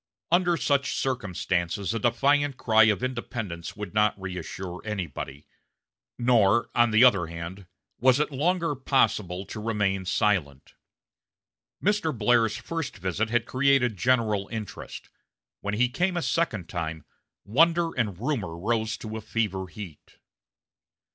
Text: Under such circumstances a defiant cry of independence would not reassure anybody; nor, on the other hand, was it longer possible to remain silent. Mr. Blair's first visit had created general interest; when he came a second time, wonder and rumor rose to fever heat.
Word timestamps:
Under 0.31 0.57
such 0.57 0.95
circumstances 0.95 1.93
a 1.93 1.99
defiant 1.99 2.57
cry 2.57 2.85
of 2.85 3.03
independence 3.03 3.75
would 3.75 3.93
not 3.93 4.19
reassure 4.19 4.81
anybody; 4.83 5.45
nor, 6.17 6.71
on 6.73 6.89
the 6.89 7.03
other 7.03 7.27
hand, 7.27 7.67
was 7.99 8.19
it 8.19 8.31
longer 8.31 8.73
possible 8.73 9.45
to 9.45 9.59
remain 9.61 10.05
silent. 10.05 10.73
Mr. 11.83 12.17
Blair's 12.17 12.57
first 12.57 12.97
visit 12.97 13.29
had 13.29 13.45
created 13.45 13.95
general 13.95 14.47
interest; 14.47 15.11
when 15.59 15.75
he 15.75 15.87
came 15.87 16.17
a 16.17 16.23
second 16.23 16.67
time, 16.67 17.05
wonder 17.45 17.91
and 17.95 18.17
rumor 18.17 18.57
rose 18.57 18.97
to 18.97 19.21
fever 19.21 19.67
heat. 19.67 20.17